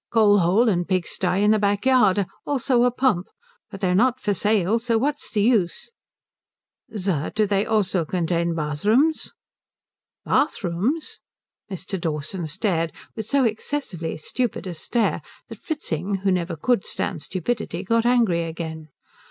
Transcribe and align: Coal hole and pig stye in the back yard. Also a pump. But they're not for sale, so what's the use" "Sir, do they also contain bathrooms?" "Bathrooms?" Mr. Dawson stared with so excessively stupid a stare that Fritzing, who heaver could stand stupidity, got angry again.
Coal 0.09 0.39
hole 0.39 0.67
and 0.67 0.87
pig 0.87 1.05
stye 1.05 1.37
in 1.37 1.51
the 1.51 1.59
back 1.59 1.85
yard. 1.85 2.25
Also 2.43 2.85
a 2.85 2.91
pump. 2.91 3.27
But 3.69 3.81
they're 3.81 3.93
not 3.93 4.19
for 4.19 4.33
sale, 4.33 4.79
so 4.79 4.97
what's 4.97 5.29
the 5.31 5.43
use" 5.43 5.91
"Sir, 6.97 7.29
do 7.35 7.45
they 7.45 7.67
also 7.67 8.03
contain 8.03 8.55
bathrooms?" 8.55 9.31
"Bathrooms?" 10.25 11.19
Mr. 11.69 12.01
Dawson 12.01 12.47
stared 12.47 12.91
with 13.15 13.27
so 13.27 13.43
excessively 13.43 14.17
stupid 14.17 14.65
a 14.65 14.73
stare 14.73 15.21
that 15.49 15.59
Fritzing, 15.59 16.15
who 16.25 16.33
heaver 16.33 16.55
could 16.55 16.83
stand 16.83 17.21
stupidity, 17.21 17.83
got 17.83 18.03
angry 18.03 18.41
again. 18.45 18.87